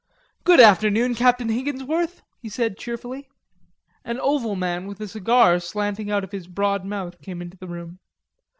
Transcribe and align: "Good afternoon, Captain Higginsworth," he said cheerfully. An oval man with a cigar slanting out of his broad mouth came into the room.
"Good 0.43 0.59
afternoon, 0.59 1.13
Captain 1.13 1.47
Higginsworth," 1.49 2.23
he 2.41 2.49
said 2.49 2.75
cheerfully. 2.75 3.29
An 4.03 4.19
oval 4.19 4.55
man 4.55 4.87
with 4.87 4.99
a 4.99 5.07
cigar 5.07 5.59
slanting 5.59 6.09
out 6.09 6.23
of 6.23 6.31
his 6.31 6.47
broad 6.47 6.83
mouth 6.83 7.21
came 7.21 7.39
into 7.39 7.57
the 7.57 7.67
room. 7.67 7.99